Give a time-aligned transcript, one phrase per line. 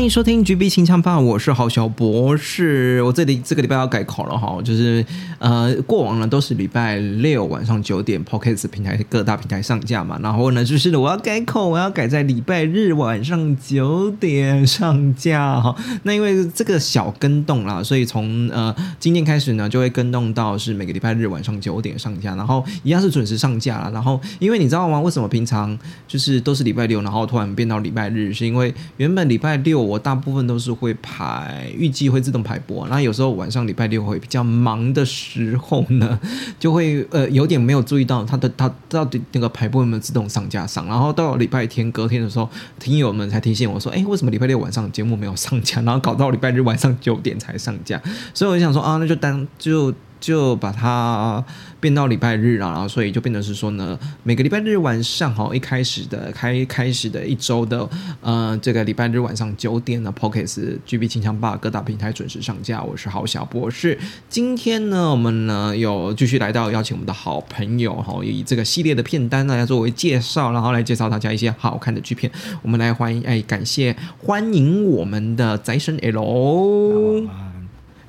[0.00, 3.02] 欢迎收听 GB 清唱吧，我是郝小博士。
[3.02, 5.04] 我这里这个礼拜要改口了哈，就是
[5.38, 15.76] 呃，过往呢都是礼拜六晚上九点 p o c k e t 平台各大平台上架嘛，然后呢就是我要改口，我要改在礼拜日晚上九点上架哈。
[16.04, 23.90] 那因为这个小跟动啦，所以从呃今天开始呢就会跟动到是每个礼拜日晚上九点上架，然后一样是准时上架了。
[23.90, 24.98] 然后因为你知道吗？
[24.98, 25.78] 为什么平常
[26.08, 29.89] 就是都是礼拜六，然后突然变到礼拜日，是因为原本礼拜六。
[29.90, 32.86] 我大部分都是会排，预计会自动排播。
[32.88, 36.18] 那有时候晚上礼拜六会比较忙的时候呢，
[36.60, 40.86] 就会呃有点没有注意到它的它到底那个排播有没有自动上架上。
[40.86, 45.82] 然后到礼拜天隔天的时候，听友们才提醒我说：“哎，为什么礼拜六晚上节目没有上架？
[45.82, 48.00] 然后搞到礼拜日晚上九点才上架。”
[48.32, 49.92] 所以我就想说啊，那就当就。
[50.20, 51.42] 就把它
[51.80, 57.88] 变到礼拜日了，然后所以就变成是说呢，每个礼拜日晚上哈，一开始的开开始的一周的
[58.20, 62.82] 呃，这个礼拜日晚上九点的 Pockets GB 清枪吧各大平台准时上架。
[62.82, 63.98] 我是郝小博士，
[64.28, 72.30] 今天呢，我们呢有继续来到邀请我们的好朋友哈，以这个系列的片单呢来作为介绍，然后来介绍大家一些好看的剧片。
[72.60, 77.26] 我们来欢迎哎，感谢欢迎我们的宅神 L，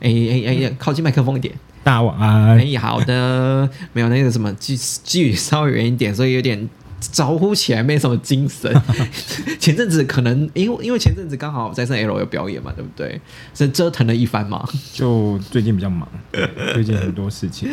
[0.02, 1.56] 哎哎哎，靠近麦克风一点。
[1.83, 2.57] 大晚安。
[2.57, 6.69] 哎，好的，没有那个什么，距距离稍微远一点，所以有点。
[7.11, 8.71] 招呼起来没什么精神。
[9.59, 13.20] 前阵子可能因为因为前阵子刚好在上 L 有表演嘛，对不对？
[13.53, 14.67] 是折腾了一番嘛。
[14.93, 16.08] 就最近比较忙，
[16.73, 17.67] 最近很多事情。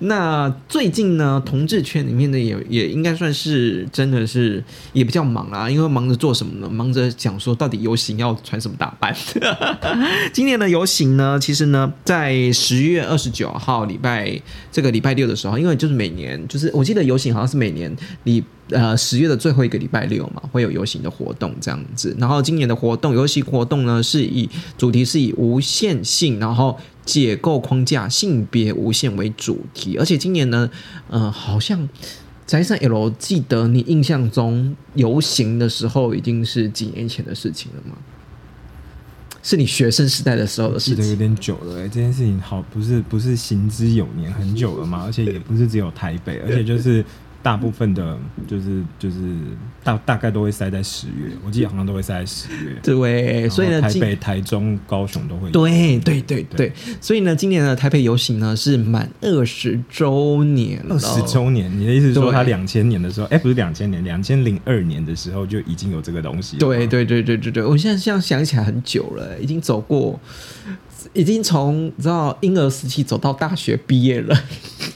[0.00, 4.62] 那最近呢，同志圈里面的也也应该算是真的是
[4.92, 6.68] 也比较忙啦，因为忙着做什么呢？
[6.70, 9.14] 忙着讲说到底游行要穿什么打扮。
[10.32, 14.40] 今年的游行呢，其实呢，在十月二十九号礼拜
[14.72, 17.94] 这个礼拜六的时候，因为就是每年就是我记得游行好像是每年
[18.24, 18.44] 礼。
[18.70, 22.16] 呃，十月的最后一个礼拜六嘛，会有游行的活动这样子。
[22.18, 24.48] 然后今年的活动，游行活动呢，是以
[24.78, 29.98] 主题是以无限性，然后解构框架，性别无限为主题。
[29.98, 30.70] 而且今年呢，
[31.10, 31.86] 呃，好像
[32.46, 37.98] 宅上 L 记得你印象中游行的时候，已经是几年前的事情了吗？
[39.42, 41.80] 是你学生时代的时候的事情，记得有点久了。
[41.80, 45.02] 哎，这件事情好不是不是行之有年，很久了嘛。
[45.04, 47.04] 而且也不是只有台北，而且就是。
[47.44, 48.18] 大部分的，
[48.48, 49.16] 就是就是
[49.84, 52.74] 大大概都会塞在十月，我记得好像都会塞在十月。
[52.82, 55.50] 对，所以呢，台北、台中、高雄都会。
[55.50, 56.72] 对对对对，
[57.02, 66.56] 所以呢，今年的台北游行呢是满二十周年二十周年，你的意思是说，他两千年的时候，哎，不是两千年，两千零二年的时候就已经有这个东西。
[66.56, 70.18] 对对对对对对，我现在这样想起来很久了，已经走过。
[71.12, 74.36] 已经从知道婴儿时期走到大学毕业了，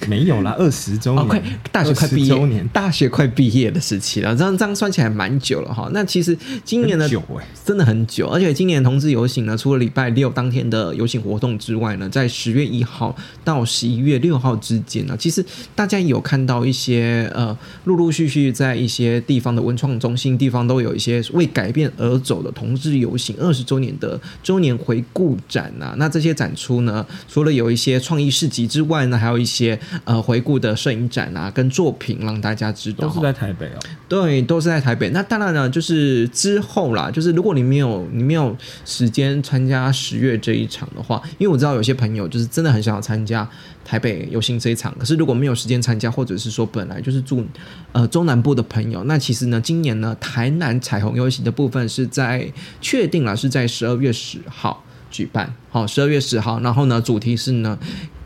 [0.08, 5.88] 没有啦，二十周年，快大学快毕业，大学快毕业的时期了，这样这样算起来蛮久了哈。
[5.92, 7.22] 那其实今年的久
[7.64, 13.14] 真的很久，而且今年同志游行呢，除了礼拜六当天的游行活动之外呢，在十月一号
[13.44, 15.44] 到十一月六号之间呢，其实
[15.74, 25.87] 大家有看到一些呃，陆陆续续在一些地方的文创中心地方都有一些为改变而走的同志游行二十周年的周年回顾展啊。
[25.96, 33.08] 那这些展出呢，除了有一些创意市集之外呢，还有一些呃回顾的摄影展啊，跟作品让大家知道。
[33.08, 33.78] 都是在台北哦。
[34.08, 35.10] 对，都是在台北。
[35.10, 43.48] 那当然呢，就是之后啦，就是如果你没有你没有时间参加十月这一场的话，因为我知道有些朋友就是真的很想要参加
[43.84, 47.44] 台北游行这一场，可是如果没有时间参加，或者是说本来就是住
[47.92, 52.50] 呃中南部的朋友，那其实呢，今年呢，台南彩虹游行的部分是在
[52.80, 54.84] 确定了，是在十二月十号。
[55.10, 55.54] 举办。
[55.70, 57.78] 好，十二月十号，然后呢，主题是呢，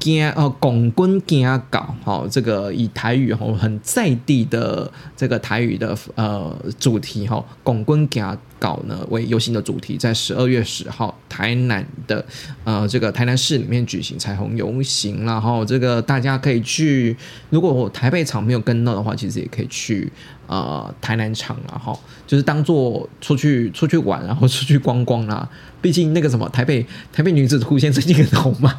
[0.03, 12.25] 惊呃，拱棍惊搞好，这个以台语哈，很在地的这个台语的呃主题哈，拱棍惊搞呢为游行的主题，在十二月十号台南的
[12.65, 17.17] 呃这个台南市里面举行彩虹游行，然后这个大家可以去，
[17.51, 20.13] 如果我台北场没有跟到的话，其实也可以去
[20.49, 21.97] 呃台南场然后
[22.27, 25.49] 就是当做出去出去玩，然后出去逛逛啦。
[25.81, 28.79] 毕竟那个什么台北台北女子图鉴最近很红嘛，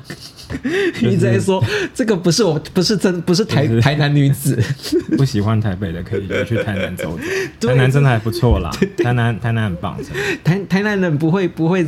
[1.02, 1.64] 一直在说
[1.94, 4.58] 这个不是我不是真不是台就是台南女子，
[5.18, 7.18] 不喜欢台北的可以就去台南走
[7.60, 9.98] 走，台南真的还不错啦，台南台南很棒，
[10.44, 11.86] 台台南人不会不会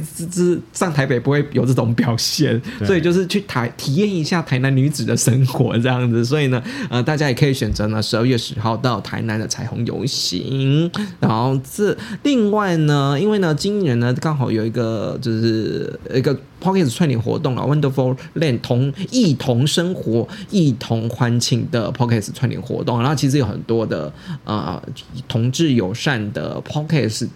[0.74, 6.24] 上台北不会有这种表现，所以就是去台体验一下台南女子的生活这样子。
[6.24, 10.90] 所以呢，呃，大家也可以选择呢十二月十号到台南的彩虹游行。
[11.20, 24.12] 然后这另外呢，因为呢今年呢刚好有一个就是一个 Pocket 串联活动啊，Wonderful Land 同一同生活、一同欢庆的 Pocket 串联活动，然后其实有很多的
[24.44, 24.82] 啊
[25.28, 27.28] 同志友善的 Pocket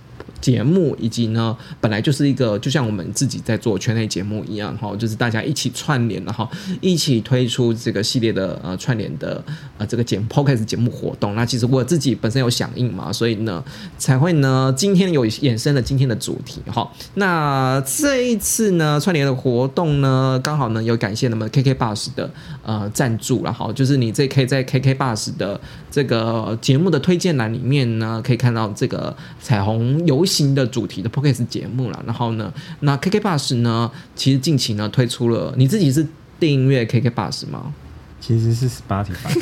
[0.41, 6.47] 节目，以及呢，本来就是一个就像我们自己在做圈内节目一样，哈，就是大家一起串联，然后
[6.81, 9.43] 一起推出这个系列的呃串联的
[9.77, 11.35] 呃这个节目 podcast 节目活动。
[11.35, 13.63] 那其实我自己本身有响应嘛，所以呢
[13.97, 16.89] 才会呢今天有衍生了今天的主题哈。
[17.15, 22.29] 那这一次呢串联的活动呢，刚好呢有感谢那么 KK Bus 的
[22.63, 25.59] 呃赞助，然后就是你这可以在 KK Bus 的
[25.91, 32.03] 这个节目的推荐栏里面呢，可以看到这个彩虹游行的主题的 podcast 节目了。
[32.05, 36.05] 然后呢，那 KK Bus 呢，其实近期呢推出了，你自己是
[36.39, 37.73] 订阅 KK Bus 吗？
[38.19, 39.33] 其实是 Spotify，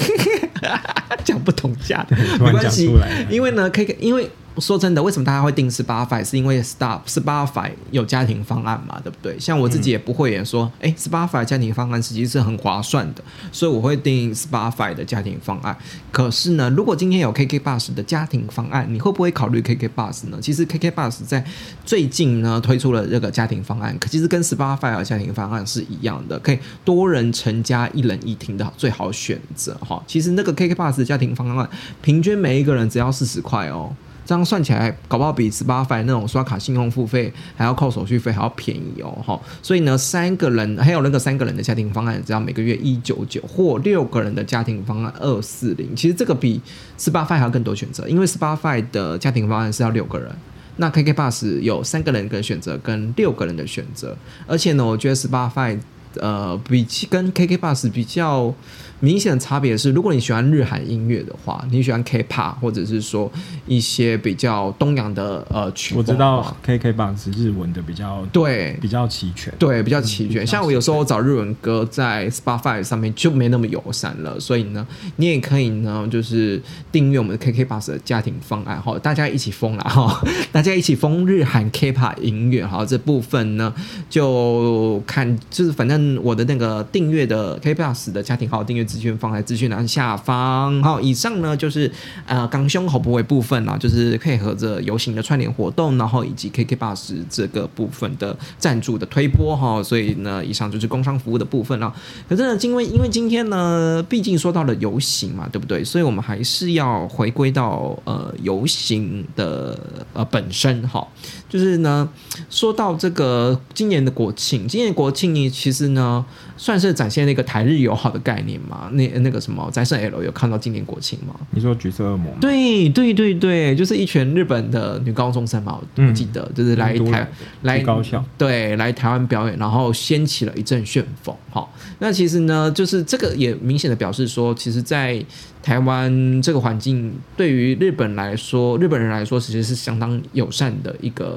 [1.25, 2.89] 讲不同价的，没关系
[3.29, 4.29] 因为呢，KK 因为。
[4.59, 6.23] 说真的，为什么大家会订 Spotify？
[6.23, 9.39] 是因为 Star Spotify 有家庭方案嘛，对不对？
[9.39, 15.77] 像我自己也不会也说，哎、s p o t i f y 家庭方案实际是很划算的，所以我会订 Spotify 的家庭方案。
[16.11, 20.37] 可是呢，如果今天有 KK Bus 的家庭方案，你会不会考虑 KK Bus 呢？
[20.41, 21.43] 其实 KK Bus 在
[21.85, 30.03] 最近呢推出了这个家庭方案，可其实跟 Spotify 的家庭方案是一样的，可以多人成家一人一厅的最好选择哈。
[30.07, 31.69] 其实那个 KK Bus 的家庭方案，
[32.01, 33.95] 平均每一个人只要四十块哦。
[34.27, 39.39] 这样算起来，搞不好比 Spotify 那种刷卡信用付费还要扣手续费还要便宜哦，哈。
[39.63, 45.95] 所以呢，三个人还有那个三个人的家庭方案，只要每个月一九九，或六个人的家庭方案二四零。
[45.95, 46.61] 其实这个比
[46.99, 50.29] Spotify 还要更多选择，因为 Spotify 的家庭方案是要六个人。
[50.75, 54.15] 那 KK Bus 有三个人的选择跟六个人的选择，
[54.45, 55.79] 而且呢，我觉得 Spotify
[56.19, 58.53] 呃比起跟 KK Bus 比较
[58.99, 63.31] 明显的差别是，如果你喜欢日韩音乐的话，你喜欢 K-pop 或者是说
[63.65, 68.77] 一些比较东洋的呃曲风我知，道 KKBox 日文的比较对。
[68.81, 70.43] 比较齐全，对，比较齐全。
[70.43, 74.85] 嗯像我有时候找日文歌在 Spotify 上面就没那么友善了，所以呢，
[75.17, 76.61] 你也可以呢，就是
[76.91, 80.21] 订阅我们的 KK Bus 的家庭方案哈，大家一起疯啦哈，
[80.51, 83.73] 大家一起疯日韩 K-pop 音乐哈，这部分呢
[84.09, 90.81] 就看就是反正我的那个订阅的 KK Bus 的家庭号订阅资讯放在资讯栏下方。
[90.81, 91.91] 好，以上呢就是
[92.25, 101.93] 呃港兄侯博为部分啦，就是配合着游行的串联活动，然后以及 KK Bus 这个部分的赞助的推播哈，所以呢，以上就是工商服务的部分啦。
[102.29, 105.83] 可是呢，因为因为今天呢，毕竟说到了游行嘛，对不对？
[105.83, 109.77] 所以我们还是要回归到呃游行的
[110.13, 111.05] 呃本身哈。
[111.49, 112.07] 就是呢，
[112.49, 116.25] 说到这个今年的国庆，今年国庆呢，其实呢
[116.57, 118.89] 算是展现了一个台日友好的概念嘛。
[118.93, 121.33] 那那个什么，在圣 L 有看到今年国庆吗？
[121.51, 122.33] 你说橘色恶魔？
[122.41, 127.29] 对对对对，就是一群日本的女高中生嘛，我嗯记得、就是来台
[127.61, 131.35] 来高校对来台湾表演，然后掀起了一阵旋风。
[131.49, 135.23] 好，那其实呢，就是这个也明显的表示说，其实，在
[135.63, 141.36] 台湾这个环境，对于日本来说，日本人来说，其实是相当友善的一个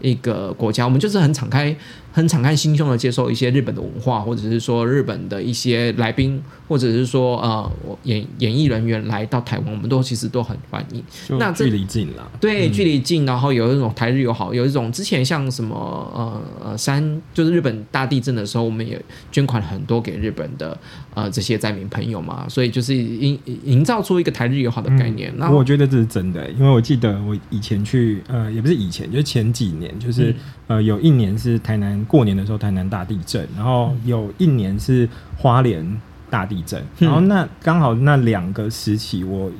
[0.00, 0.84] 一个国家。
[0.84, 1.74] 我们就是很敞开、
[2.16, 7.70] 很敞开心胸的接受一些日本的文化，或者是说日本的一些来宾，或者是说呃
[8.04, 11.04] 演演艺人员来到台湾，我们都其实都很欢迎。
[11.38, 15.76] 那这距离近了，对，嗯距离近，然后有一种台日友好，有一种之前像什么
[16.14, 18.98] 呃呃山，就是日本大地震的时候，我们也
[19.30, 20.74] 捐款很多给日本的
[21.12, 25.30] 呃这些灾民朋友嘛，所以就是营营造出一个台日友好的概念。
[25.36, 30.36] 那、我觉得这是真的、因为我记得我以前去，呃，也不是以前，就是前几年，就是、嗯
[30.68, 39.50] 呃，有一年是台南过年的时候台南大地震，然后有一年是花莲大地震，嗯然后那刚好那两个时期我。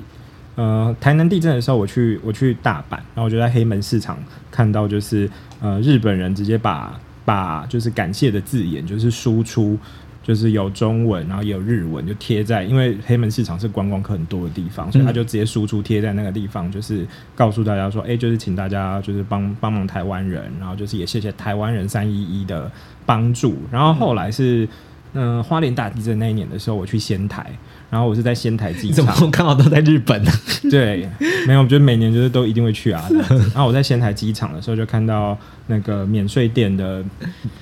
[0.59, 4.17] 呃，台南地震的时候，我去我去大阪，然后我就在黑门市场
[4.51, 5.29] 看到，就是
[5.61, 9.79] 呃日本人直接把把就是感谢的字眼，就是输出
[10.27, 17.07] 就是有中文，然后也有日文，就贴在，因为黑门市场是观光客很多的地方，所以他就直接输出贴在那个地方，就是
[17.37, 22.69] 告诉大家说，哎、就是请大家就是帮帮忙台湾人，然后就是也谢谢台湾人三一一的
[23.05, 23.57] 帮助。
[23.71, 24.69] 然后后来是，
[25.13, 27.47] 嗯、花莲大地震那一年的时候，我去仙台，
[27.89, 30.31] 然后我是在仙台机怎么场，刚好都在日本呢？
[30.69, 31.09] 对，
[31.47, 33.09] 没有，我觉得每年就是都一定会去啊。
[33.55, 37.05] 然后我在仙台机场的时候，就看到那个免税店的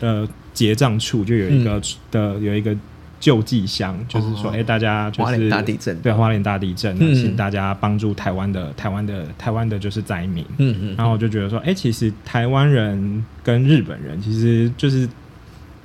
[0.00, 2.74] 呃结账处就有一个、的有一个
[3.20, 5.98] 救济箱，就是说，哎、大家就花莲是大地震。
[6.00, 6.98] 对花莲大地震，嗯。
[7.00, 10.44] 那请大家帮助台湾的台湾的台湾的就是灾民。
[10.58, 15.08] 嗯嗯，然后我就觉得说，哎、其实台湾人跟日本人其实就是，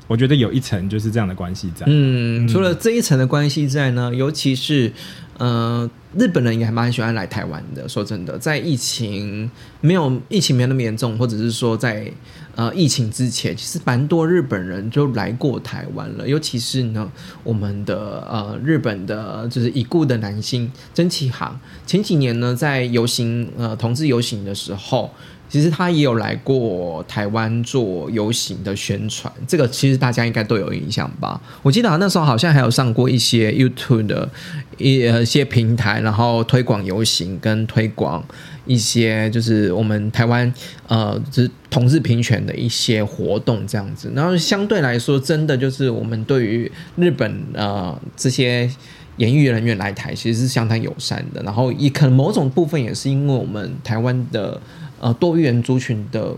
[0.07, 1.85] 我觉得有一层就是这样的关系在。
[1.87, 2.47] 嗯，嗯。
[2.47, 4.91] 除了这一层的关系在呢，尤其是
[5.37, 7.87] 呃，日本人也还蛮喜欢来台湾的。
[7.87, 9.49] 说真的，在疫情
[9.81, 12.11] 没有疫情没有那么严重，或者是说在
[12.55, 16.27] 呃疫情之前，其实蛮多日本人就来过台湾了。
[16.27, 17.11] 尤其是呢，
[17.43, 25.11] 我们的呃日本的就是已故的男星真崎航，前几年呢在游行呃同志游行的时候。
[25.51, 31.41] 其实他也有来过台湾做游行的宣传，这个其实大家应该都有印象吧？
[31.63, 34.29] 我记得那时候好像还有上过一些 YouTube 的
[34.77, 38.23] 一一些平台，然后推广游行跟推广
[38.65, 40.51] 一些就是我们台湾
[40.87, 44.11] 呃就是同志平权的一些活动这样子。
[44.15, 48.69] 然后相对来说，真的就是我们对于日本呃这些。
[49.17, 54.61] 演艺人员来台其实是相当友善的，然后也可能某种部分也是因为我们台湾的
[54.97, 56.33] 呃多元族群的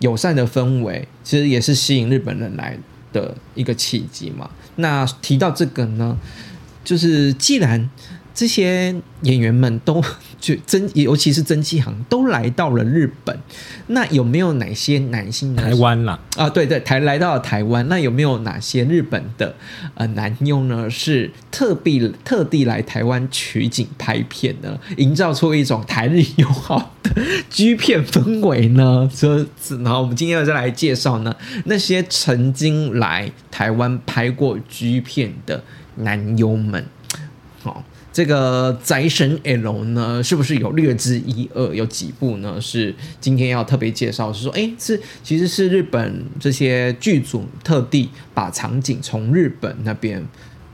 [0.00, 2.78] 友善的氛围，其实也是吸引日本人来
[3.10, 4.50] 的一个契机嘛。
[4.74, 6.14] 那提到这个呢，
[6.84, 7.88] 就是既然
[8.36, 10.04] 这些演员们都
[10.38, 13.36] 就真，尤其是曾纪航都来到了日本，
[13.86, 19.54] 那有没有哪些男性台湾啦，啊，对对，台来到了台湾，那有没有哪些日本的
[19.94, 20.90] 呃男优呢？
[20.90, 27.10] 是特地特地来台湾取景拍片呢，营造出一种台日友好的
[27.48, 29.08] G 片氛围呢？
[29.10, 29.46] 所以，
[29.82, 35.64] 然后我们今天要再来介绍呢，那些曾经来台湾拍过 G 片的
[35.96, 36.84] 男优们。
[37.62, 37.82] 好、
[38.16, 41.74] 这个宅神 L 呢，是不是有略知一二？
[41.74, 42.58] 有几部呢？
[42.58, 50.26] 是今天要特别介绍，是说，哎，是其实是日本这些剧组特地把场景从日本那边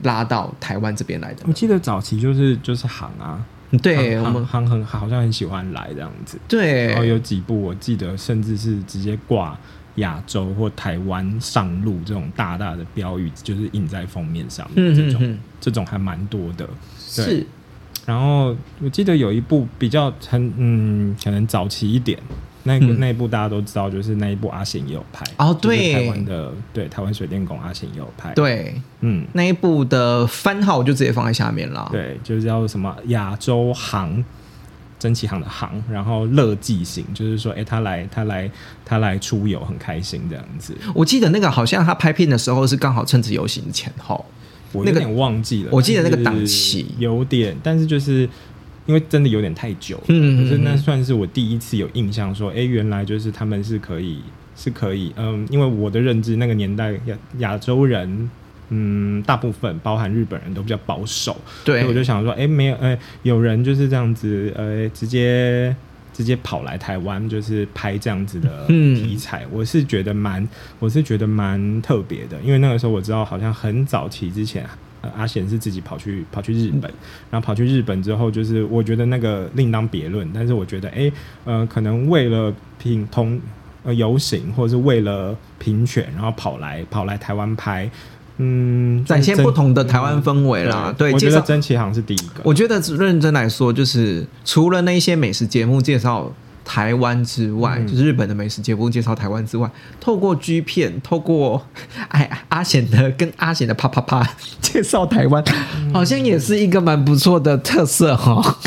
[0.05, 1.53] 拉到台湾这边来的我。
[1.53, 3.45] 记得早期就是就是行啊，
[3.83, 6.39] 对，行我们行很好像很喜欢来这样子。
[6.47, 9.59] 对然后有几部我记得，甚至是直接挂
[9.97, 14.95] 亚洲或台湾上路这种大大的标语，就是印在封面上面。
[14.95, 16.69] 这种、这种还蛮多的。
[17.17, 17.47] 对是
[18.07, 22.19] 然后我记得有一部比较很嗯，可能早期一点，
[22.65, 31.89] 那个、嗯那一部大家都知道，就是那一部阿信也有拍哦就是对台湾的对台湾水电工阿信也有拍，，对嗯，那一部的番号我就直接放在下面了。
[31.93, 34.25] 对，就是叫什么亚洲行。
[34.99, 38.49] 蒸汽行的行，然后乐记行，就是说，哎、他来，他来，
[38.85, 40.79] 他来出游，很开心这样子。
[40.95, 44.25] 我记得那个好像他拍片的时候是刚好趁着游行前后。
[44.75, 48.29] 那个我有点忘记了，我记得那个档期有点，但是就是
[48.87, 54.19] 因为真的有点太久了，嗯可是那算是我第一次有印象说，哎、原来就是他们是可以
[54.57, 58.31] 是可以，嗯，因为我的认知那个年代亚亚洲人。
[58.75, 61.37] 嗯，大部分包含日本人都比较保守，
[61.67, 65.77] 所以我就，想说，哎、没有，呃，有人就是这样子，呃，直接
[66.13, 70.47] 直接跑来台湾，就是拍这样子的嗯题材，我是觉得蛮，
[70.79, 74.65] 我是觉得蛮特别的，因为那个时候我知道，好像很早期之前。
[75.03, 76.89] 呃阿贤是自己跑去跑去日本，
[77.29, 80.31] 然后跑去日本之后，就是我觉得那个另当别论。
[80.33, 81.11] 但是我觉得，哎、
[81.45, 83.41] 呃，可能为了平同
[83.83, 87.91] 呃游行，或者是为了平选，然后跑来跑来台湾拍，
[88.39, 90.93] 嗯，展现不同的台湾氛围啦。
[90.97, 92.41] 对，我觉得真奇航是第一个。
[92.43, 96.33] 我觉得认真来说，就是除了那一些美食节目介绍
[96.65, 99.71] 台湾之外，嗯就是日本的美食节目介绍台湾之外，
[100.01, 101.67] 透过 G 片，透过
[102.09, 104.27] 哎阿贤的跟阿贤的啪啪啪
[104.61, 105.43] 介绍台湾，
[105.77, 108.59] 嗯好像也是一个蛮不错的特色哈。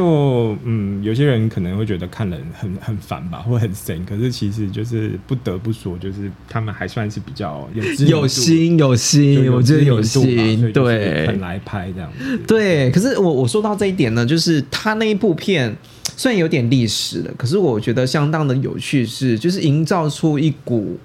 [0.00, 12.38] 就嗯，有些人可能会觉得看人很很烦吧，或很神，可是其实就是不得不说，就是他们还算是比较有有，心有心，我觉得有心，对，很来拍这样子。
[12.46, 15.76] 对，可是我我说到这一点呢，就是他那一部片
[16.16, 20.98] 虽然有点历史了，可是我觉得相当的有趣是，就是营造出一股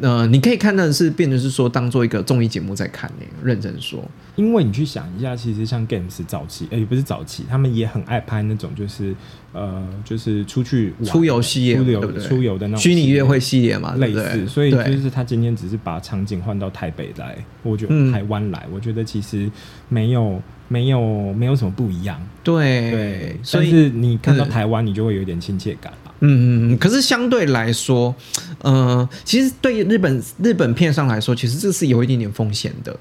[0.00, 4.02] 呃，你可以看的是变成是说当做一个综艺节目在看呢、认真说，
[4.36, 9.14] 因为你去想一下，其实像 Games 早期，呃，也不是早期，他们也很爱拍那种就是
[9.52, 11.76] 呃，就是出去玩出游系列
[12.20, 18.10] 出游的那种虚拟约会系系列嘛，类似，所以就是他今天只是把场景换到台北来，我觉嗯。
[18.10, 19.50] 得台湾来，我觉得其实
[19.88, 20.40] 没有
[20.72, 26.14] 没有没有什么不一样，对对，所以但是你看到嗯台湾，你就会有点亲切感吧。
[26.20, 28.14] 嗯嗯嗯，可是相对来说，
[28.62, 32.96] 呃，其实对日本日本片上来说，其实这是有一点点风险的。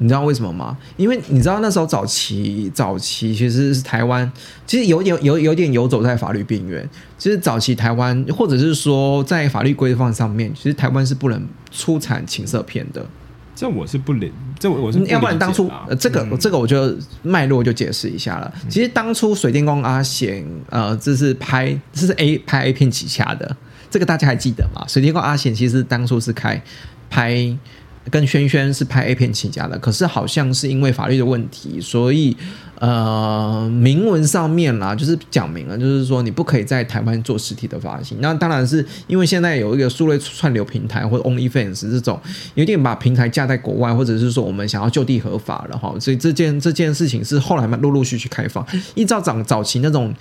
[0.00, 0.76] 你知道为什么吗？
[0.96, 4.30] 因为你知道那时候早期早期其实是台湾，
[4.66, 6.88] 其实有点有有点游走在法律边缘。
[7.16, 13.04] 其实早期台湾或者是说在法律规范上面，其实台湾是不能出产情色片的。
[13.58, 16.38] 这我是不理，这我我是嗯要不然当初、呃、这个、嗯。
[16.38, 18.54] 这个我就脉络就解释一下了。
[18.68, 23.56] 其实当初水电工阿贤呃，这是拍这是 A 拍 A 片起家的，
[23.90, 24.84] 这个大家还记得吗？
[24.86, 26.62] 水电工阿贤其实当初是开
[27.10, 27.52] 拍
[28.08, 32.36] 跟轩轩是拍 A 片起家的，可是好像是因为法律的问题，所以
[32.80, 38.18] 呃明文上面啦，就是讲明了，就是说你不可以在台湾做实体的发行。
[38.20, 42.20] 那当然是因为现在有一个数位串流平台或者 OnlyFans 这种，
[42.54, 45.94] 有点把平台架在国外，或者是说我们想要就地合法了哈。
[45.98, 48.64] 所以这件这件事情是后来嘛陆陆续续开放。
[48.94, 50.14] 依照早早期那种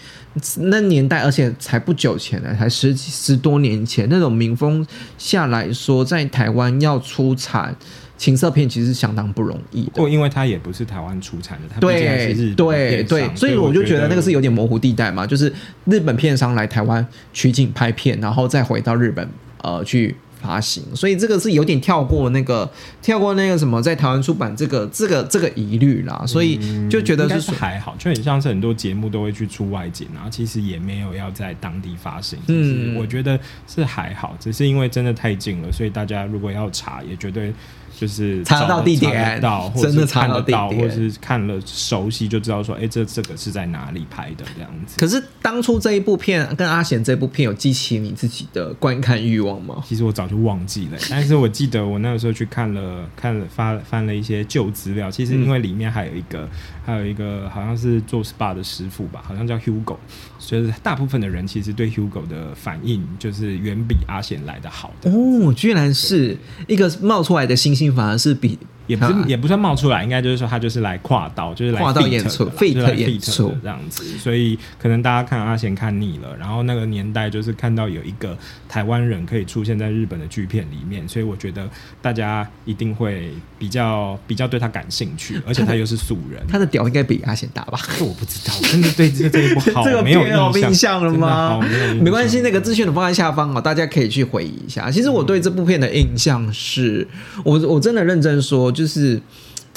[0.58, 4.86] 那年代，而且才不久前呢，才十十多年前那种民风
[5.18, 7.76] 下来说，在台湾要出产。
[8.18, 15.54] 情色片其实相当不容易的，或因为它也不是台湾出产的，它毕竟还是对日本对对，所以我就觉得那个是有点模糊地带嘛，就是
[15.86, 19.28] 日本片商来台湾取景拍片，然后再回到日本
[19.62, 22.70] 呃去发行，所以这个是有点跳过那个
[23.02, 32.38] 跳过那个什么在台湾出版这个这个这个疑虑啦，所以就觉得是还好，就很像是很多节目都会去出外景，然后其实也没有要在当地发行。
[32.48, 32.94] 嗯。
[32.94, 37.52] 嗯，我觉得是还好，只是因为真的太近了，所以大家如果要查，也绝对
[38.00, 44.96] 就是查到地点到， 或者是真的查看地点或者是看了熟悉就知道说，哎、这这个是在哪里拍的这样子。
[45.00, 49.84] 可是当初这一部片跟阿贤这部片有激起你自己的观看欲望吗？
[49.88, 56.48] 其实我早就忘记了， 但是我记得我那个时候去看了看了发翻了一些旧资料，其实因为里面还有一个、
[56.86, 59.98] 还有一个好像是做 SPA 的师傅吧，好像叫 Hugo，
[60.38, 66.38] 所以大部分的人其实对 Hugo 的反应就是远比阿贤来的好的，哦，居然是
[66.68, 81.70] 一个冒出来的星星反而是比也不是、啊也不算冒出来，应该就是说他就是来跨刀，就是来跨道 feat 演出的啦 feat 就是来演出的这样子，所以可能大家看阿贤看腻了，然后那个年代就是看到有一个台湾人可以出现在日本的剧片里面，所以我觉得
[82.02, 86.42] 大家一定会比较比较对他感兴趣，而且他又是素人。
[86.48, 87.78] 他的屌应该比阿贤大吧？
[87.98, 91.94] 这我不知道，我真的对这这一部好 这个没有片有印象了吗没？
[92.04, 94.90] 没关系，那个资讯的放在下方哦，大家可以去回忆一下。
[94.90, 97.06] 其实我对这部片的印象是，
[97.44, 99.20] 我我真的认真说，就是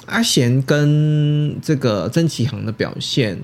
[0.04, 3.40] 阿贤跟这个曾启航的表现，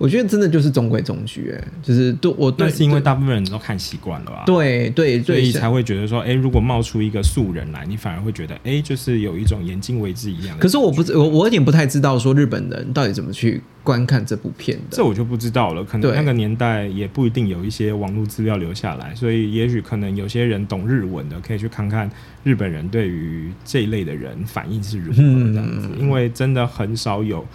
[0.00, 4.44] 我觉得真的就是中规中矩，哎，就是对我对那是因为大部分人都看习惯了吧？
[4.46, 10.62] 对对对，所以才会觉得说，哎、如果冒出一个素人来，你反而会觉得，哎、就是有一种眼睛为之一样的。
[10.62, 14.84] 可是我不知我我有点不太知道说日本人到底怎么去观看这部片的。
[14.96, 22.10] 这我就不知道了，可能那个年代也不一定有一些网络资料留下来，所以也许可能有些人懂日文的，可以去看看
[22.42, 27.46] 日本人对于这一类的人反应是如何嗯这样子，因为真的很少有，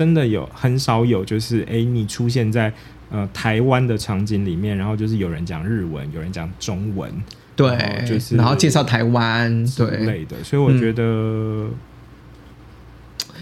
[0.00, 2.72] 真的有很少有，就是哎、你出现在
[3.10, 7.12] 呃台湾的场景里面，然后就是有人讲日文，有人讲中文
[7.54, 7.68] 对，
[8.08, 11.68] 就是然后介绍台湾，之对，类的，所以我觉得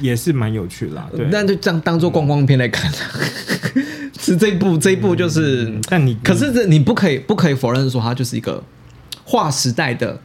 [0.00, 1.08] 也是蛮有趣啦。
[1.14, 2.90] 对，那就这样当做观光片来看。
[4.18, 8.60] 是这一部，这一部就是，嗯但你可是这你不可以不可以否认说它就是一个
[9.24, 10.20] 划时代的，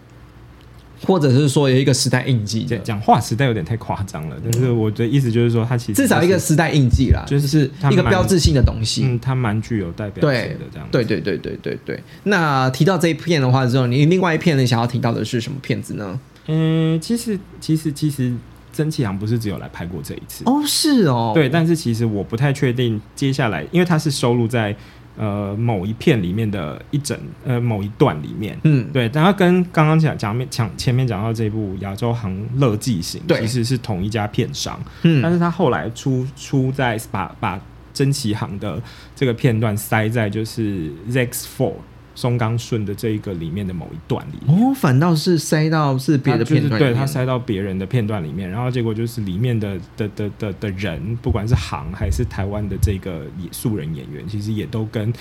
[1.06, 9.04] 或者是说有一个时代印记的讲，讲话时代有点太夸张了，但是我的意思就是说，它其实至少一个时代印记啦，就就是是一个标志性的东西。
[9.06, 10.92] 嗯，它蛮具有代表性的这样子。
[10.92, 12.04] 对对对对对对。
[12.24, 16.20] 那提到这一片的话之后，你另外一片你想要提到的是什么片子呢？
[16.48, 18.34] 嗯，其实其实其实
[18.72, 24.76] 曾启航不是只有来拍过这一次，哦，是哦，对，但是其实我不太确定接下来，因为他是收录在
[25.18, 28.58] 呃某一片里面的一整呃某一段里面。
[28.64, 33.42] 嗯，对，然后跟刚刚讲讲面讲前面讲到这部《亚洲行乐记行》，对。
[33.42, 37.60] 其实是同一家片商，嗯，但是他后来出出在把把
[37.94, 38.82] 真崎航的
[39.16, 41.74] 这个片段塞在就是 ZX Four
[42.16, 44.70] 松冈顺的这一个里面的某一段里面。
[44.70, 55.12] 哦，反倒是塞到是别的片段对他塞到别人的片段里面，然后结果就是里面的的的的的人，不管是行还是台湾的这个素人演员，其实也都跟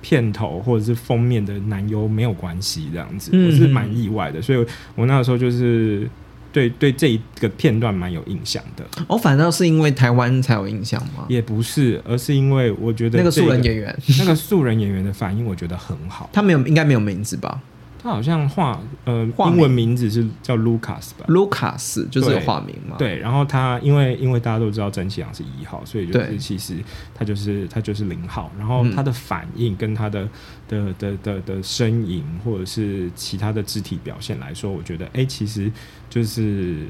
[0.00, 6.08] 片头或者是封面的男优没有关系，这样子，嗯我是蛮意外的，所以我那个时候就是
[6.56, 11.26] 对对这一个片段蛮有印象的，我、反倒是因为台湾才有印象吗？
[11.28, 16.30] 也不是，而是因为我觉得这那个素人演员， 那个素人演员的反应，我觉得很好。
[16.32, 17.60] 他没有应该没有名字吧？
[18.06, 21.24] 他好像化呃化英文名字是叫 Lucas 吧？
[21.26, 26.76] 卢卡斯就是有化名嘛？，对，然后他因为因为大家都知道曾启阳是一号，所以就是其实
[27.12, 30.28] 他就是他就是零号，然后嗯他的反应跟他的
[30.68, 35.72] 的的的的身影或者是其他的肢体表现来说，我觉得哎、其实
[36.08, 36.86] 就是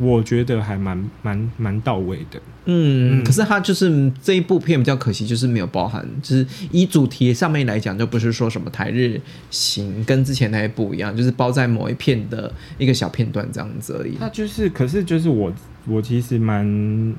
[0.00, 2.40] 我觉得还蛮蛮蛮到位的。
[2.64, 14.16] 嗯，嗯可是他就是这一部片比较可惜，就是没有包含，就是以主题上面来讲，就不是说什么台日行跟之前那一部一样，就是包在某一片的一个小片段这样子而已。
[14.18, 15.52] 那就是，可是就是我
[15.86, 16.64] 我其实蛮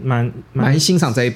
[0.03, 1.35] 蛮蛮欣赏这一的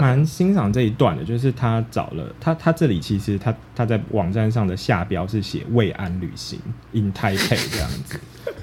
[0.00, 6.58] 蛮欣赏这一段的，就是他找了他他这里其实他他在网站上的下标是写慰安旅行
[6.92, 8.20] in Taipei 这样子，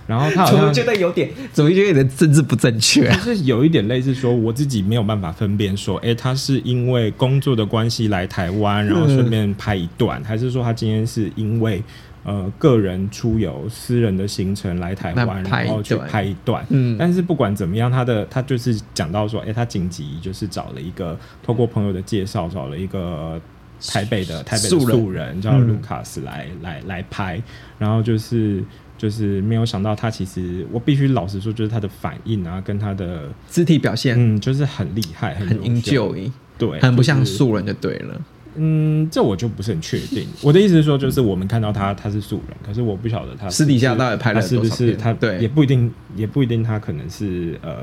[0.07, 3.17] 然后他好像觉得有点，怎么觉得有点政治不正确啊？
[3.17, 11.83] 就是有一点类似说，我自己没有办法分辨说，诶，他是因为工作的关系来台湾，然后顺便拍一段，还是说他今天是因为
[12.23, 16.63] 呃个人出游、私人的行程来台湾，那拍一然后去拍一段。
[16.69, 23.41] 嗯，但是不管怎么样，他的他就是讲到说，诶，他紧急就是找了一个透过朋友的介绍，找了一个
[23.81, 24.99] 台北的台北的素人。
[24.99, 25.67] 素人叫嗯。
[25.67, 27.41] 卢卡斯来、来来拍，
[27.79, 28.63] 然后就是
[28.97, 34.15] 就是没有想到他其实我必须老实说，就是他的反应啊，跟他的肢体表现。
[34.17, 36.15] 嗯，就是很厉害，很很优秀。
[36.15, 38.21] enjoy，对，很不像素人就对了。
[38.55, 40.25] 嗯，这我就不是很确定。
[40.41, 45.39] 我的意思是说，就是我们看到他他是素人，可是我不晓得他是私底下到底拍了是不是他对。
[45.39, 47.79] 也不一定，也不一定他可能是呃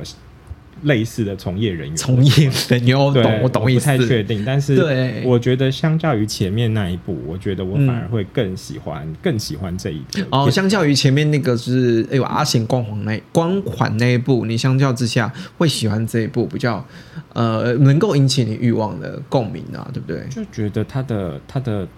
[0.83, 1.97] 类似的从业人员。
[1.97, 3.97] 从业人员，我，懂，我懂意思。
[3.97, 16.85] 不太确定，但是对我觉得相较于前面那一部，我觉得我嗯反而会更喜欢、更喜欢这一部哦，相较于前面那个是哎呦阿贤光环那光环那一部，你相较之下会喜欢这一部比较
[17.33, 20.27] 呃能够引起你欲望的共鸣啊，对不对？
[20.29, 21.89] 就觉得他的他的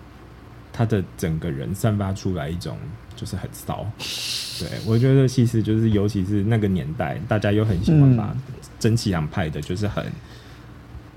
[0.72, 2.76] 他的整个人散发出来一种
[3.16, 3.86] 就是很骚。
[4.60, 8.36] 对我觉得其实就是尤其是那个年代，大家又很喜欢嗯把
[8.78, 10.04] 蒸汽洋派的就是很。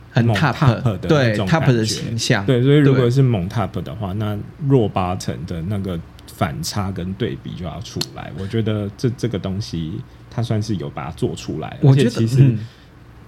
[0.10, 4.36] 很猛 top, 的那对种 top 的形象，对，所以如果是猛 top 的话，那
[4.68, 8.32] 弱八成的那个反差跟对比就要出来。
[8.40, 11.78] 我觉得这这个东西，它算是有把它做出来。
[11.82, 12.60] 我觉得而且其实嗯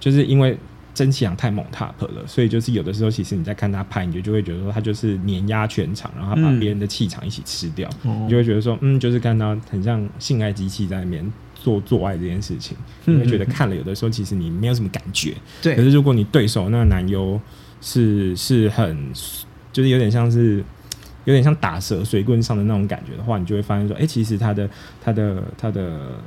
[0.00, 0.58] 就是因为
[1.00, 15.32] 曾启阳太猛 top 了，所以就是有的时候，其实你在看他拍，你就就会觉得说他就是碾压全场，然后他把嗯别人的气场一起吃掉，哦你就会觉得说，嗯，就是看到很像性爱机器在里面做做爱这件事情，嗯你会觉得看了有的时候其实你没有什么感觉。
[15.62, 17.40] 对可是如果你对手那个男优
[17.80, 19.10] 是是很，
[19.72, 20.62] 就是有点像是
[21.24, 24.68] 有点像打蛇随棍上的那种感觉的话，你就会发现说，哎、其实他的
[25.02, 26.18] 他的他的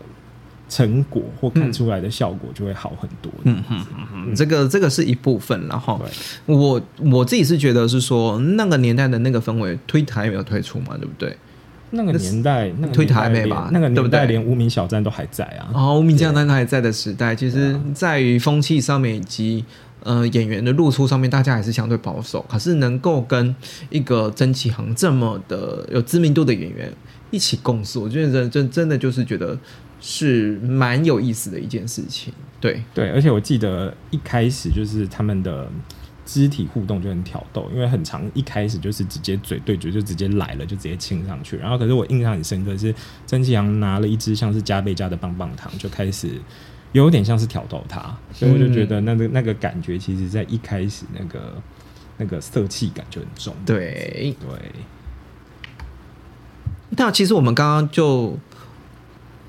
[0.73, 3.31] 成果或看出来的效果就会好很多。
[3.43, 6.81] 嗯嗯嗯嗯，这个这个是一部分，然后对，我
[7.11, 11.37] 我自己是觉得是说那个年代的那个氛围，推特还没有推出嘛，对不对？
[11.91, 15.69] 那个年代，那个推年代台妹吧那个年代连无名小站都还在啊。
[15.75, 19.63] 哦，无名小站还在的时代，其实在于风气上面以及
[20.01, 22.43] 呃演员的露出上面，大家还是相对保守。
[22.49, 23.55] 可是能够跟
[23.91, 26.91] 一个曾启航这么的有知名度的演员
[27.29, 29.55] 一起共事，我觉得真真真的就是觉得
[30.05, 32.33] 是蛮有意思的一件事情。
[32.59, 35.69] 对，对，而且我记得一开始就是他们的
[36.25, 41.55] 肢体互动就很挑逗，因为很长一开始就是直接嘴对嘴就直接来了，就直接亲上去。
[41.55, 42.93] 然后可是我印象很深刻是
[43.25, 46.29] 曾启阳拿了一支像是加倍加的棒棒糖，就开始
[46.91, 51.61] 有点像是挑逗他，所以我就觉得那个那个感觉，其实在一开始那个
[52.17, 53.55] 那个色气感就很重。
[53.65, 54.71] 对，对，
[56.91, 58.37] 那其实我们刚刚就，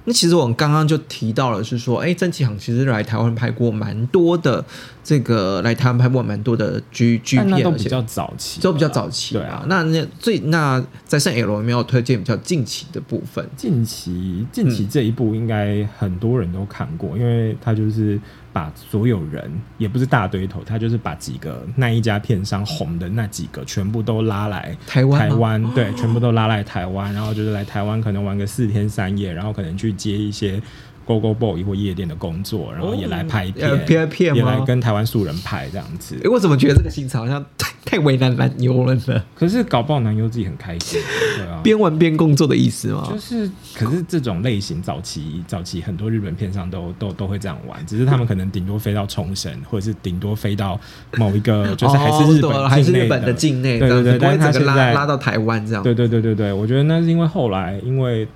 [0.07, 4.65] 那其实我们刚刚就提到了，是说，哎，曾启航其实来台湾拍过蛮多的，
[5.05, 9.57] 这个来台湾拍过蛮多的 G G 片，都比较早期，都比较早期对啊。
[9.57, 13.47] 啊那那最那在圣 L 有没有推荐比较近期的部分？
[13.55, 18.19] 近期近期这一部应该很多人都看过，因为他就是
[18.51, 30.59] 把所有人也不是大堆头，他就是把几个那一家片商红的那几个全部都拉来台湾台湾对，全部都拉来台湾，然后就是来台湾可能玩个四天三夜，然后可能去接一些
[31.07, 36.31] Go Go Boy 或夜店的工作，然后也来拍片，呃拍片也吗来跟台湾素人拍这样子哎、。
[36.31, 39.23] 我怎么觉得这个行程好像太太为难男优了呢？
[39.35, 41.01] 可是搞不好男优自己很开心，
[41.37, 41.61] 对啊。
[41.63, 43.07] 边玩边工作的意思吗？
[43.11, 50.79] 就是，可是这种类型早期早期很多日本片上都都都会这样玩，只是他们可能顶多飞到冲绳，或者是顶多飞到
[51.17, 55.83] 某一个，就是还是日本、哦还是日本的境内，对对对，但是他整个拉现在拉到台湾这样。
[55.83, 58.27] 对对对对对，我觉得那是因为后来因为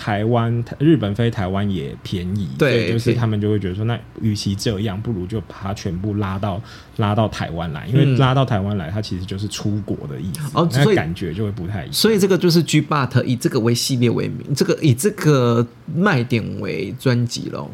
[0.00, 6.62] 台湾日本飞台湾也便宜，对就是他们就会觉得说，那与其这样，不如就把它全部拉到
[6.98, 11.92] 拉到台湾来，因为嗯拉到台湾来，它其实就是出国的意思，哦那所以感觉就会不太一样。
[11.92, 17.68] 所以这个就是 G But 以这个为系列为名，这个以这个卖点为专辑喽。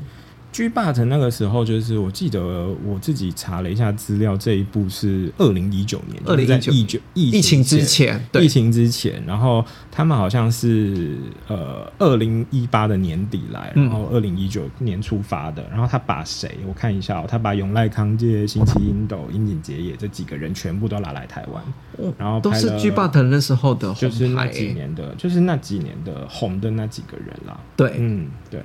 [0.54, 11.16] G But 那个时候，就是我记得我自己查了一下资料，这一部是二零一九年，就是在2019疫九疫疫情之前，对疫情之前，然后他们好像是
[11.48, 16.56] 呃二零一八的年底来，嗯然后二零一九年出发的，然后他把谁？
[16.68, 27.58] 我看一下、哦，他把永濑康介、新崎英斗、樱井结也这几个人全部都拉来台湾，然后都是拍了 G But 那时候的就是那牌、几年的，就是那几年的红的那几个人啦。
[27.74, 28.62] 对，嗯，对。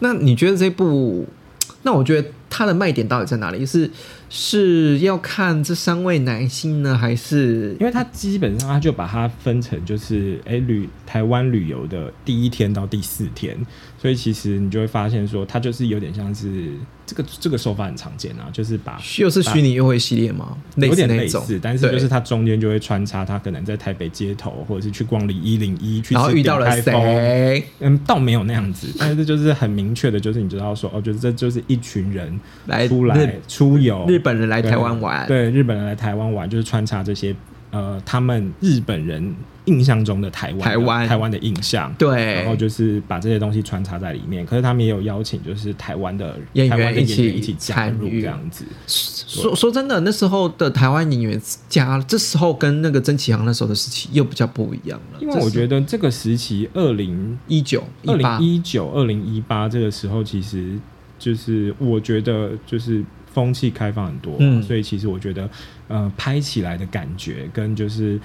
[0.00, 1.26] 那你觉得这部？
[1.82, 3.64] 那我觉得它的卖点到底在哪里？
[3.64, 3.90] 是
[4.28, 13.56] 是要看这三位男星呢，还是因为它基本上，它就把它分成就是，哎、旅台湾旅游的第一天到第四天，
[13.96, 16.72] 所以其实你就会发现说，它就是有点像是
[17.06, 20.56] 这个这个手法很常见啊，就是把又是虚拟约会系列吗？
[20.76, 27.64] 类有似那种，点类似，但是就是它中间就会穿插，他可能在台北街头，或者是去逛里一零一，去然后遇到了谁？
[27.80, 37.34] 嗯，倒没有那样子，但是就是很明确的，就是你知道说，哦，就是这就是一群人来出来出游，日本人来台湾玩，对，日本人来台湾玩，就是穿插这些
[37.70, 39.34] 呃，他们日本人
[39.66, 41.92] 印象中的台湾台湾台湾的印象。
[41.96, 48.64] 对然后就是把这些东西穿插在里面，可是他们也有邀请，就是台湾的演员台湾的一起一起加入这样子。
[48.88, 55.18] 说说真的，那时候的台湾演员加，这时候跟那个曾启航那时候的时期又比较不一样了。
[55.20, 60.76] 因为我觉得这个时期，二零一九二零一九、二零一八这个时候，其实
[61.20, 65.48] 就是我觉得就是风气开放很多，嗯所以其实我觉得
[65.86, 68.18] 呃拍起来的感觉跟就是。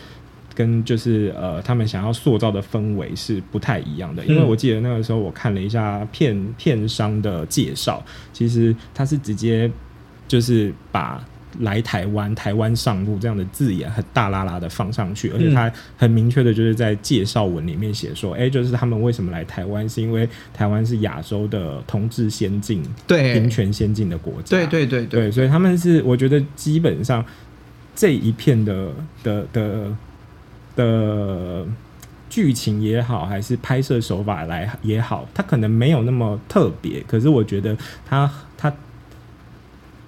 [0.58, 9.70] 跟就是呃，他们想要塑造的氛围是不太一样的，因为嗯我记得那个时候我看了一下片片商的介绍，其实他是直接
[10.30, 11.22] 就是把
[11.60, 23.36] 来台湾、台湾上路这样的字眼很大拉拉的放上去，而且他很明确的就是在介绍文里面写说，哎、就是他们为什么来台湾，是因为台湾是亚洲的同志先进、对。
[23.36, 25.06] 平权先进的国家，对对对。
[25.06, 27.24] 对，所以他们是我觉得基本上
[27.96, 28.90] 这一片的
[29.24, 29.98] 的的
[30.76, 31.66] 的
[32.30, 38.74] 剧情也好，还是拍摄手法来也好，它可能没有那么特别，可是我觉得它它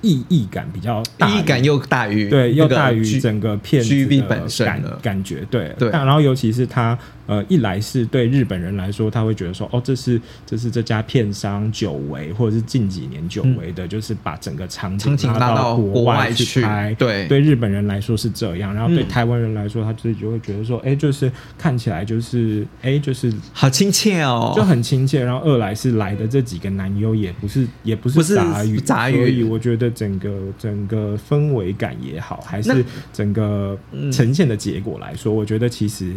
[0.08, 5.76] 意义感比较大，意义感又大于对，又大于整个片子 GB 的本身感感觉，对。
[5.78, 5.90] 对。
[5.92, 16.96] 但然后尤其是他呃，一来是对日本人来说，他会觉得说，哦，这是这是这家片商久违，或者是近几年久违的，就是把整个场景拉到到国国外去去拍。
[16.98, 17.28] 对。
[17.28, 19.08] 对日本人来说是这样，然后对嗯。
[19.10, 25.22] 台湾人来说，他自己就会觉得说，哎、就是看起来就是，哎、就是好亲切哦，就很亲切。
[25.22, 30.30] 然后二来是来的这几个男优也不是也不不是是杂语，杂语所以我觉得整个
[30.60, 36.16] 整个氛围感也好，还是整个嗯呈现的结果来说，我觉得其实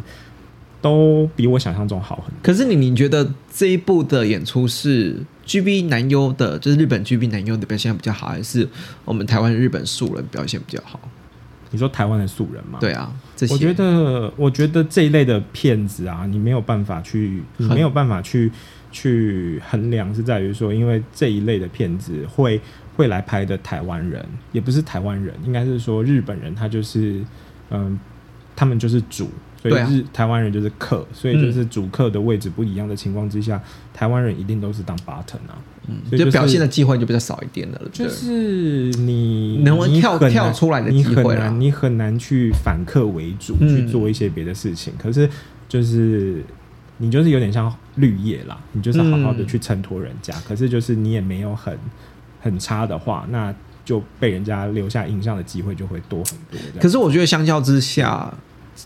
[0.83, 2.37] 都比我想象中好很多。
[2.43, 5.17] 可是你你觉得这一部的演出是
[5.47, 8.69] GB 男优的，就是日本 GB 男优的表现比较好，还是
[9.07, 11.01] 我们台湾日本素人表现比较好？
[11.73, 12.79] 你说台湾的素人吗？
[12.81, 18.51] 对啊，这些我觉得，我觉得这一类的片子啊，你没有办法去，你没有办法去
[18.91, 22.61] 去衡量，是在于说，因为这一类的片子会
[23.01, 27.25] 会来拍的台湾人，也不是台湾人，应该是说日本人，他就是
[27.71, 27.99] 嗯，
[28.55, 29.31] 他们就是主。
[29.63, 35.53] 所以日、台湾人就是客，所以就是主客的位置不一样的情况之下，台湾人一定都是当 button 啊，
[35.87, 38.07] 嗯所以就是表现的机会就比较少一点了，对不对？
[38.07, 41.43] 就是你能够跳跳出来的你机会啦。
[41.43, 43.69] 很难，你很难去反客为主、嗯。
[43.69, 44.95] 去做一些别的事情。
[44.97, 45.29] 可是
[45.69, 46.43] 就是
[46.97, 49.47] 你就是有点像绿叶啦，你就是好好的嗯。
[49.47, 51.79] 去衬托人家，可是就是你也没有很
[52.41, 56.61] 很差的话，那就被人家留下印象的机会就会多很多。
[56.81, 58.33] 可是我觉得相较之下，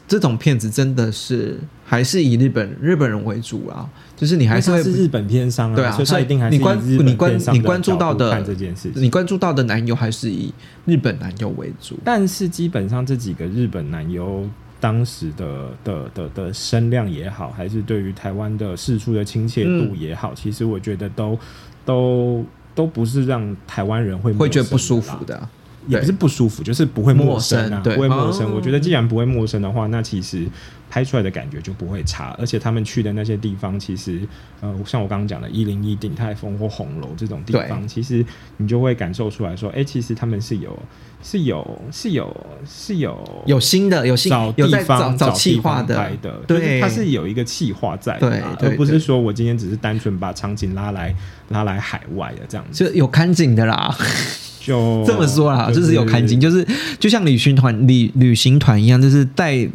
[0.09, 9.03] 这种片子真的是还是以日本日本人为主啊，就是你还是会是日本片商啊，对啊所以他一定还是你关你关你关注到的这件事情。
[9.03, 10.53] 你关注到的男优还是以
[10.87, 11.99] 日本男优为主。
[12.03, 14.49] 但是基本上这几个日本男优
[14.81, 21.39] 当时的的的的声量也好，还是对于台湾的事出的亲切度也好，其实我觉得都
[21.85, 25.49] 都都不是让台湾人会会觉得不舒服的。
[25.87, 28.47] 也不是不舒服，就是不会陌生啊，生不会陌生。
[28.47, 28.53] 哦。
[28.55, 30.47] 我觉得既然不会陌生的话，那其实
[30.89, 32.37] 拍出来的感觉就不会差。
[32.39, 34.21] 而且他们去的那些地方，其实
[34.61, 38.25] 呃，像我刚刚讲的一零一鼎泰丰或红楼这种地方，其实
[38.57, 40.79] 你就会感受出来说，哎、其实他们是有
[41.23, 45.97] 是有是有是有有新的有新找地有在找方找地方企划的。
[45.97, 46.59] 拍的，对。
[46.59, 51.15] 就是它是有一个企划在的而不是说我今天只是单纯把场景拉来
[51.49, 53.95] 拉来海外的这样子，就有看景的啦，
[54.65, 56.67] 就这么说啦，就是有看景，就是
[56.99, 59.69] 就像旅行团旅旅行团一样，就是带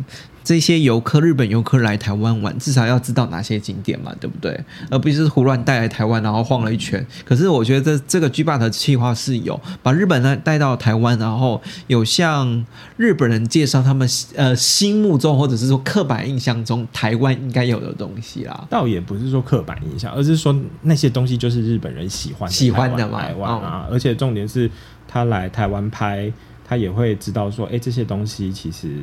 [0.50, 4.60] 这些游客日本游客来台湾玩，至少要知道哪些景点嘛，对不对？
[4.90, 7.06] 而不是胡乱带来台湾，然后晃了一圈。
[7.24, 12.66] 可是我觉得这这个 G 霸的计划是有把日本人带到台湾，然后有向
[12.98, 18.66] 日本人介绍他们呃心目中或者是说刻板印象中台湾应该有的东西啦。
[18.72, 24.68] 倒也不是说刻板印象，而是说那些东西就是日本人喜欢喜欢的嘛台湾啊，而且重点是
[25.08, 26.34] 他来台湾拍，
[26.68, 28.96] 他也会知道说，哎、这些东西其实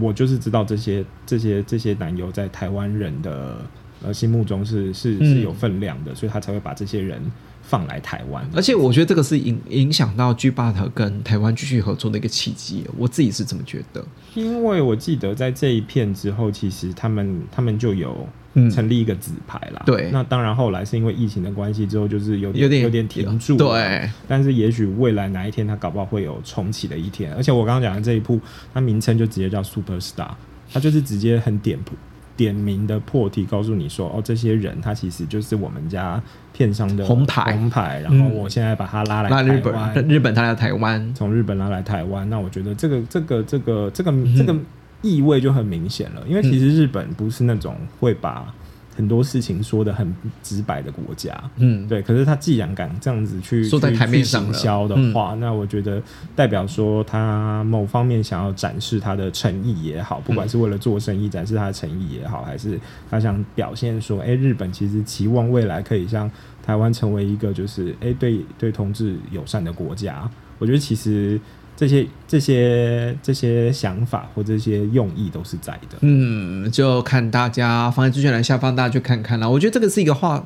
[0.00, 3.58] 我就是知道这些这些这些男优在台湾人的
[4.02, 5.24] 呃心目中是是嗯。
[5.26, 7.20] 是有分量的，所以他才会把这些人
[7.66, 8.48] 放来台湾。
[8.54, 14.04] 而且我觉得这个是影影响到 G 霸特跟台湾继续合作的一个契机，我自己是这么觉得。
[14.34, 19.82] 因为我记得在这一片之后，其实他们他们就有嗯成立一个纸牌啦。
[19.86, 23.56] 对那当然后来是因为疫情的关系之后，就是有点有点停住。。
[23.56, 27.32] 对，但是也许未来哪一天，它搞不好会有重启的一天。
[27.34, 28.40] 而且我刚刚讲的这一部，
[28.72, 30.30] 它名称就直接叫 Super Star，
[30.72, 31.94] 它就是直接很点谱
[32.36, 37.52] 点名的破题，告诉你说，哦，这些人他其实就是我们家片商的红牌。
[37.52, 38.00] 红牌。
[38.02, 38.34] 然后嗯。
[38.34, 44.36] 我现在把他拉来那日本日本他来台湾，从日本拉来台湾，那我觉得这个这个这个这个嗯。
[44.36, 44.54] 这个
[45.02, 48.50] 意味就很明显了，因为其实日本不是那种会把
[48.96, 51.32] 很多事情说的很直白的国家。
[51.56, 56.02] 嗯，对，可是他既然敢这样子去说在台面上了嗯去行销的话，那我觉得
[56.36, 62.78] 代表说他某方面想要展示他的诚意也好，不管是为了做生意展示他的诚意也好，还是
[63.10, 66.30] 他想表现说，哎、日本其实期望未来可以像
[66.62, 70.28] 台湾成为一个就是哎、对对同志友善的国家。
[70.58, 71.38] 我觉得其实
[71.76, 75.98] 这些这些这些想法或这些用意都是在的。
[76.00, 79.48] 嗯，就看大家放在资讯栏下方，大家去看看啦。
[79.48, 80.44] 我觉得这个是一个话。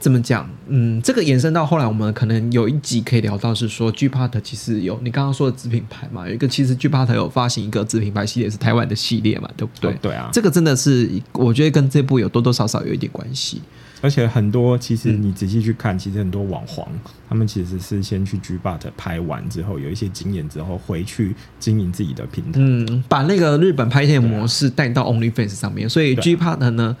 [0.00, 0.46] 怎么讲？
[0.66, 9.90] 嗯，这个延伸到后来，我们可能有一集可以聊到，是说 G Part 其实有你刚刚说的子品牌嘛，有一个其实 G Part 有发行一个子品牌系列，是台湾的系列嘛，对不对？
[9.92, 13.62] 哦对啊，这个真的是我觉得跟这部有多多少少有一点关系。
[14.00, 16.86] 而且很多其实嗯你仔细去看，其实很多网黄
[17.28, 22.60] 他们其实是先去 G But 拍完之后，有一些经验之后回去经营自己的平台。
[22.60, 26.96] 嗯，把那个日本拍片模式带到 OnlyFans 上面，所以 G Part 呢，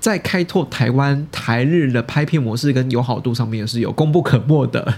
[0.00, 4.94] 在开拓台湾台日的拍片模式跟友好度上面是有功不可没的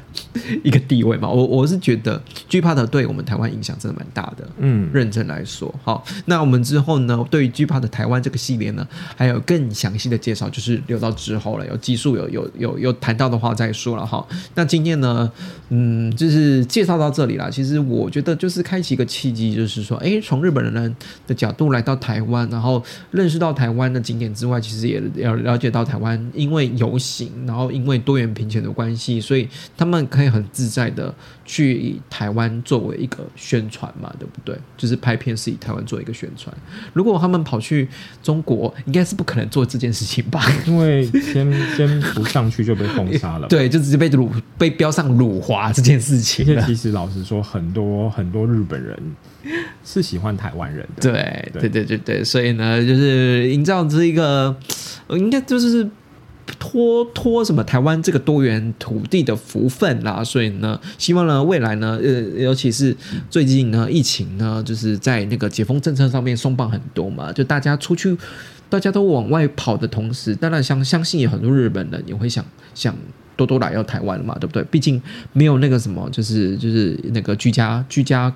[0.62, 1.28] 一个地位嘛。
[1.28, 4.46] 我我是觉得 G Part 对我们台湾影响真的蛮大的。
[4.58, 8.86] 嗯，认真来说，好，那我们之后呢，对于 G Part 台湾这个系列呢，
[9.16, 14.26] 还有更详细的介绍，就是留到之后了，有技术有有有有谈到的话再说了哈。
[14.56, 15.30] 那今天呢，
[15.68, 17.48] 嗯，就是介绍到这里啦。
[17.48, 20.96] 其实我觉得就是开启一个契机，就是说，诶，从日本人
[21.28, 22.82] 的角度来到台湾，然后
[23.12, 31.14] 认识到台湾的景点之外，其实也要了解到台湾因为游行，然后因为多元平权的关系，所以他们可以很自在的
[31.50, 34.56] 去以台湾作为一个宣传嘛，对不对？
[34.76, 36.56] 就是拍片是以台湾作为一个宣传。
[36.92, 37.88] 如果他们跑去
[38.22, 40.40] 中国，应该是不可能做这件事情吧？
[40.64, 43.48] 因为先先不上去就被封杀了。。
[43.48, 48.96] 对，就直接被辱被标上辱华这件事情其实老实说，很多很多日本人
[49.84, 51.02] 是喜欢台湾人的。
[51.02, 54.54] 对对对对对对，所以呢，就是营造这一个，
[55.08, 55.88] 呃应该就是
[56.58, 60.24] 托托什么台湾这个多元土地的福分啦。
[60.24, 62.96] 所以呢，希望呢未来呢，呃，尤其是
[63.28, 68.16] 最近呢，疫情呢，就是在那个解封政策上面松绑很多嘛，就大家出去。
[68.68, 72.96] 大家都往外跑的同时，当然相相信有很多日本人也会想想
[73.34, 74.62] 多多来到台湾了嘛，对不对？
[74.70, 78.32] 毕竟没有那个什么，就是就是那个居家居家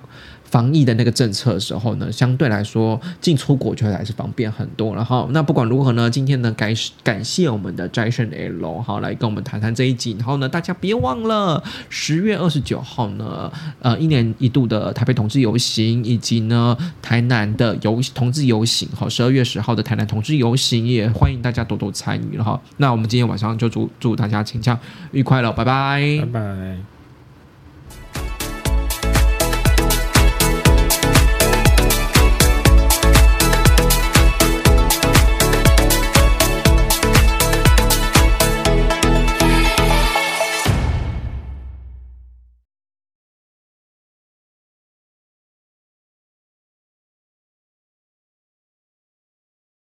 [0.54, 4.94] 防疫的那个政策的时候呢，相对来说进出国就会还是方便很多。
[4.94, 10.14] 然后那不管如何呢，今天呢感感谢我们的斋胜 L 好来跟我们谈谈这一集。
[10.16, 22.62] 然后呢，大家别忘了十月二十九号呢，呃，一年一度的台北同志游行，以及呢台南的游同志游行，好，十二月十号的台南同志游行，也欢迎大家多多参与了哈。
[22.76, 24.78] 那我们今天晚上就祝祝大家请假
[25.10, 26.93] 愉快了，拜拜拜拜。